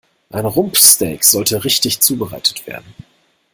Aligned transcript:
Ein 0.31 0.45
Rumpsteak 0.47 1.23
sollte 1.23 1.63
richtig 1.63 1.99
zubereitet 1.99 2.65
werden. 2.65 2.95